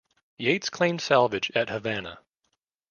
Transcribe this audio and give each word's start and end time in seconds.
Yates 0.39 0.67
claimed 0.67 0.99
salvage 0.99 1.51
at 1.53 1.69
Havana. 1.69 2.21